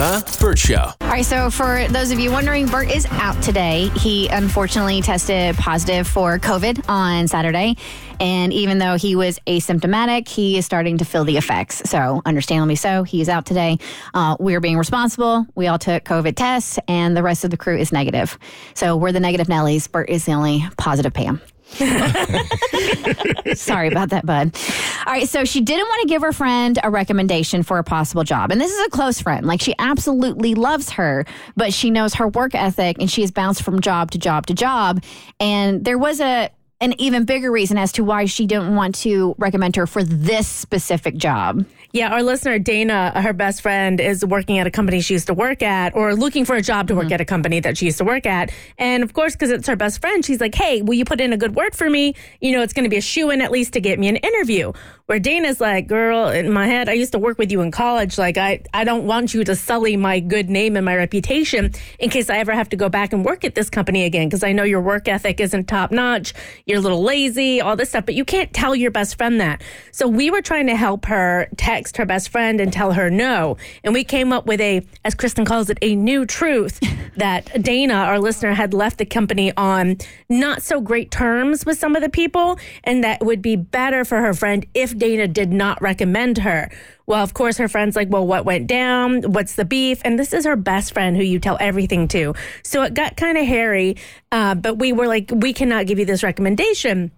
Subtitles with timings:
[0.00, 0.94] The Bert Show.
[1.02, 3.90] All right, so for those of you wondering, Bert is out today.
[3.96, 7.76] He unfortunately tested positive for COVID on Saturday.
[8.18, 11.82] And even though he was asymptomatic, he is starting to feel the effects.
[11.90, 13.76] So, understandably so, he is out today.
[14.14, 15.44] Uh, we're being responsible.
[15.54, 18.38] We all took COVID tests, and the rest of the crew is negative.
[18.72, 19.92] So, we're the negative Nellies.
[19.92, 21.42] Bert is the only positive Pam.
[23.54, 24.56] Sorry about that, bud.
[25.06, 28.24] All right, so she didn't want to give her friend a recommendation for a possible
[28.24, 28.50] job.
[28.50, 29.46] And this is a close friend.
[29.46, 31.24] Like she absolutely loves her,
[31.56, 34.54] but she knows her work ethic and she has bounced from job to job to
[34.54, 35.02] job.
[35.38, 39.34] And there was a an even bigger reason as to why she didn't want to
[39.38, 41.64] recommend her for this specific job.
[41.92, 45.34] Yeah, our listener, Dana, her best friend, is working at a company she used to
[45.34, 47.14] work at or looking for a job to work mm-hmm.
[47.14, 48.52] at a company that she used to work at.
[48.78, 51.32] And of course, because it's her best friend, she's like, hey, will you put in
[51.32, 52.14] a good word for me?
[52.40, 54.16] You know, it's going to be a shoe in at least to get me an
[54.16, 54.72] interview.
[55.06, 58.16] Where Dana's like, girl, in my head, I used to work with you in college.
[58.16, 62.10] Like, I, I don't want you to sully my good name and my reputation in
[62.10, 64.28] case I ever have to go back and work at this company again.
[64.28, 66.32] Because I know your work ethic isn't top notch.
[66.70, 68.06] You're a little lazy, all this stuff.
[68.06, 69.60] But you can't tell your best friend that.
[69.90, 73.56] So we were trying to help her text her best friend and tell her no.
[73.82, 76.78] And we came up with a, as Kristin calls it, a new truth
[77.16, 81.96] that Dana, our listener, had left the company on not so great terms with some
[81.96, 82.58] of the people.
[82.84, 86.70] And that would be better for her friend if Dana did not recommend her.
[87.06, 89.22] Well, of course, her friend's like, well, what went down?
[89.22, 90.00] What's the beef?
[90.04, 92.34] And this is her best friend who you tell everything to.
[92.62, 93.96] So it got kind of hairy,
[94.30, 97.10] uh, but we were like, we cannot give you this recommendation.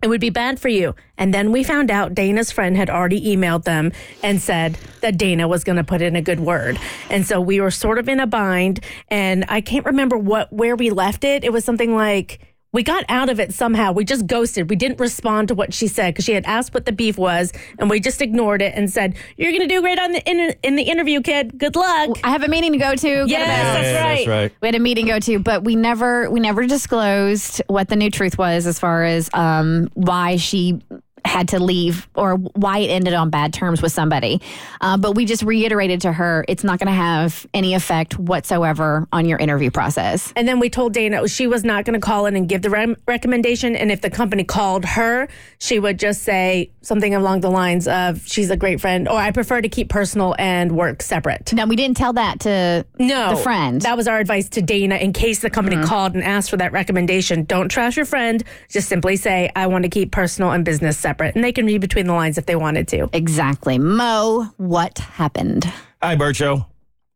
[0.00, 0.94] It would be bad for you.
[1.16, 3.90] And then we found out Dana's friend had already emailed them
[4.22, 6.78] and said that Dana was going to put in a good word.
[7.10, 8.78] And so we were sort of in a bind.
[9.08, 11.42] And I can't remember what where we left it.
[11.42, 12.38] It was something like,
[12.72, 13.92] we got out of it somehow.
[13.92, 14.68] We just ghosted.
[14.68, 17.52] We didn't respond to what she said because she had asked what the beef was,
[17.78, 20.54] and we just ignored it and said, "You're going to do great on the in,
[20.62, 21.58] in, the interview, kid.
[21.58, 23.08] Good luck." I have a meeting to go to.
[23.26, 24.16] Yes, that's, yeah, right.
[24.16, 24.52] that's right.
[24.60, 27.96] We had a meeting to go to, but we never we never disclosed what the
[27.96, 30.80] new truth was as far as um, why she
[31.28, 34.40] had to leave or why it ended on bad terms with somebody.
[34.80, 39.06] Uh, but we just reiterated to her it's not going to have any effect whatsoever
[39.12, 40.32] on your interview process.
[40.34, 42.70] And then we told Dana she was not going to call in and give the
[42.70, 43.76] re- recommendation.
[43.76, 45.28] And if the company called her,
[45.58, 49.30] she would just say something along the lines of she's a great friend or I
[49.30, 51.52] prefer to keep personal and work separate.
[51.52, 53.82] Now, we didn't tell that to no, the friend.
[53.82, 55.86] That was our advice to Dana in case the company mm-hmm.
[55.86, 57.44] called and asked for that recommendation.
[57.44, 58.42] Don't trash your friend.
[58.70, 61.66] Just simply say, I want to keep personal and business separate separate and they can
[61.66, 63.08] read between the lines if they wanted to.
[63.12, 63.78] Exactly.
[63.78, 65.70] Mo, what happened?
[66.02, 66.66] Hi, Bert Show.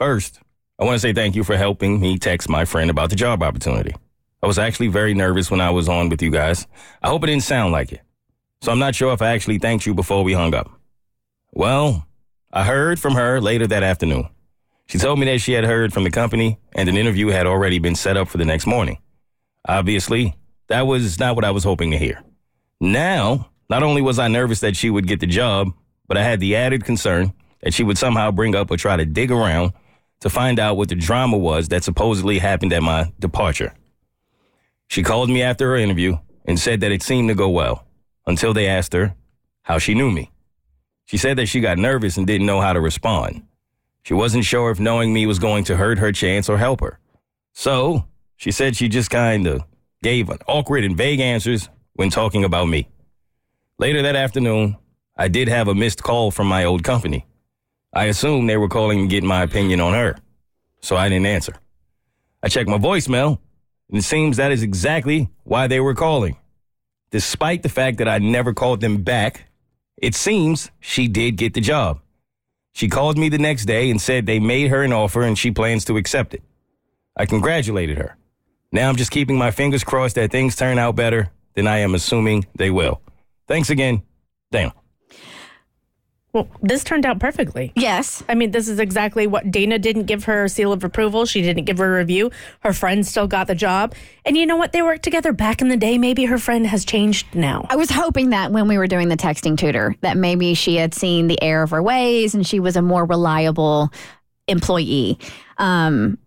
[0.00, 0.40] First,
[0.78, 3.42] I want to say thank you for helping me text my friend about the job
[3.42, 3.94] opportunity.
[4.42, 6.66] I was actually very nervous when I was on with you guys.
[7.02, 8.00] I hope it didn't sound like it.
[8.62, 10.70] So I'm not sure if I actually thanked you before we hung up.
[11.52, 12.06] Well,
[12.52, 14.28] I heard from her later that afternoon.
[14.86, 17.78] She told me that she had heard from the company and an interview had already
[17.78, 18.98] been set up for the next morning.
[19.66, 22.22] Obviously, that was not what I was hoping to hear.
[22.80, 25.72] Now, not only was I nervous that she would get the job,
[26.06, 27.32] but I had the added concern
[27.62, 29.72] that she would somehow bring up or try to dig around
[30.20, 33.74] to find out what the drama was that supposedly happened at my departure.
[34.88, 37.86] She called me after her interview and said that it seemed to go well
[38.26, 39.14] until they asked her
[39.62, 40.30] how she knew me.
[41.06, 43.46] She said that she got nervous and didn't know how to respond.
[44.02, 46.98] She wasn't sure if knowing me was going to hurt her chance or help her.
[47.52, 49.64] So she said she just kind of
[50.02, 52.88] gave awkward and vague answers when talking about me.
[53.76, 54.76] Later that afternoon,
[55.16, 57.26] I did have a missed call from my old company.
[57.92, 60.16] I assumed they were calling to get my opinion on her,
[60.80, 61.56] so I didn't answer.
[62.40, 63.38] I checked my voicemail,
[63.88, 66.36] and it seems that is exactly why they were calling.
[67.10, 69.46] Despite the fact that I never called them back,
[69.96, 72.00] it seems she did get the job.
[72.74, 75.50] She called me the next day and said they made her an offer and she
[75.50, 76.42] plans to accept it.
[77.16, 78.16] I congratulated her.
[78.70, 81.94] Now I'm just keeping my fingers crossed that things turn out better than I am
[81.94, 83.00] assuming they will.
[83.46, 84.02] Thanks again,
[84.50, 84.74] Dana.
[86.34, 87.72] Well, this turned out perfectly.
[87.76, 88.24] Yes.
[88.28, 91.26] I mean, this is exactly what Dana didn't give her seal of approval.
[91.26, 92.32] She didn't give her a review.
[92.58, 93.94] Her friend still got the job.
[94.24, 94.72] And you know what?
[94.72, 95.96] They worked together back in the day.
[95.96, 97.66] Maybe her friend has changed now.
[97.70, 100.92] I was hoping that when we were doing the texting tutor, that maybe she had
[100.92, 103.92] seen the error of her ways and she was a more reliable
[104.48, 105.20] employee.
[105.58, 106.18] Um,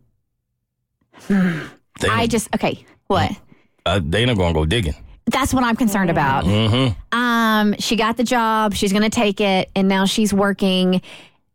[1.30, 3.30] I just, okay, what?
[3.86, 4.96] Uh, Dana gonna go digging.
[5.28, 6.46] That's what I'm concerned about.
[6.46, 7.18] Mm-hmm.
[7.18, 8.74] Um, she got the job.
[8.74, 11.02] She's going to take it, and now she's working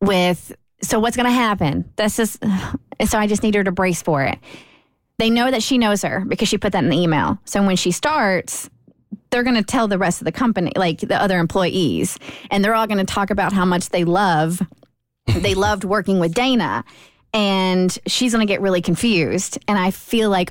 [0.00, 1.90] with so what's going to happen?
[1.96, 2.38] This is,
[3.06, 4.38] so I just need her to brace for it.
[5.18, 7.38] They know that she knows her because she put that in the email.
[7.44, 8.68] So when she starts,
[9.30, 12.18] they're going to tell the rest of the company, like the other employees,
[12.50, 14.60] and they're all going to talk about how much they love,
[15.26, 16.84] they loved working with Dana.
[17.34, 19.58] And she's going to get really confused.
[19.66, 20.50] And I feel like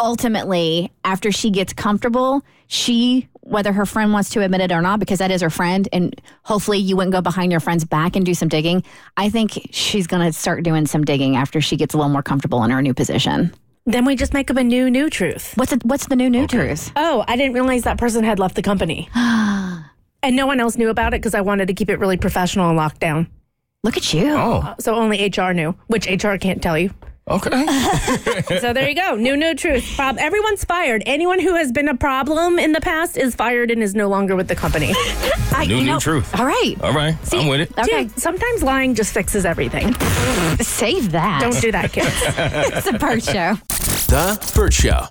[0.00, 4.98] ultimately, after she gets comfortable, she, whether her friend wants to admit it or not,
[4.98, 8.24] because that is her friend, and hopefully you wouldn't go behind your friend's back and
[8.24, 8.82] do some digging.
[9.16, 12.22] I think she's going to start doing some digging after she gets a little more
[12.22, 13.52] comfortable in her new position.
[13.86, 15.52] Then we just make up a new new truth.
[15.56, 16.92] What's it, what's the new new truth?
[16.96, 19.08] Oh, I didn't realize that person had left the company.
[19.14, 22.68] and no one else knew about it because I wanted to keep it really professional
[22.68, 23.28] and locked down.
[23.82, 24.28] Look at you.
[24.30, 26.90] Oh, uh, So only HR knew, which HR can't tell you.
[27.30, 28.58] Okay.
[28.58, 29.14] So there you go.
[29.14, 29.94] New new truth.
[29.96, 31.02] Bob, everyone's fired.
[31.06, 34.34] Anyone who has been a problem in the past is fired and is no longer
[34.36, 34.92] with the company.
[35.52, 36.34] I, New you new truth.
[36.38, 36.74] All right.
[36.82, 37.78] All right, I'm with it.
[37.78, 38.04] Okay.
[38.04, 39.94] Dude, sometimes lying just fixes everything.
[40.60, 41.40] Save that.
[41.42, 42.10] Don't do that, kids.
[42.76, 43.54] It's a Bert show.
[44.08, 45.06] The Bert Show.